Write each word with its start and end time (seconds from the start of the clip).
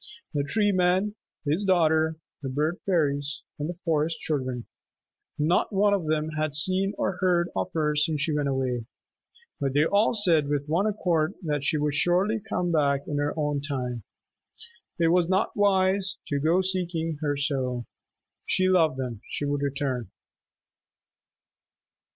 The 0.33 0.43
Tree 0.43 0.71
Man, 0.71 1.13
his 1.45 1.63
daughter, 1.63 2.15
the 2.41 2.49
Bird 2.49 2.79
Fairies, 2.87 3.43
and 3.59 3.69
the 3.69 3.77
Forest 3.85 4.17
Children, 4.19 4.65
not 5.37 5.71
one 5.71 5.93
of 5.93 6.07
them 6.07 6.29
had 6.29 6.55
seen 6.55 6.95
or 6.97 7.17
heard 7.17 7.49
of 7.55 7.71
her 7.73 7.95
since 7.95 8.19
she 8.19 8.33
went 8.35 8.49
away. 8.49 8.87
But 9.59 9.73
they 9.73 9.85
all 9.85 10.15
said 10.15 10.47
with 10.47 10.65
one 10.67 10.87
accord 10.87 11.35
that 11.43 11.63
she 11.63 11.77
would 11.77 11.93
surely 11.93 12.39
come 12.39 12.71
back 12.71 13.01
in 13.07 13.19
her 13.19 13.35
own 13.37 13.61
time. 13.61 14.01
It 14.97 15.09
was 15.09 15.29
not 15.29 15.55
wise 15.55 16.17
to 16.29 16.39
go 16.39 16.63
seeking 16.63 17.19
her 17.21 17.37
so. 17.37 17.85
She 18.47 18.69
loved 18.69 18.97
them. 18.97 19.21
She 19.29 19.45
would 19.45 19.61
return. 19.61 20.09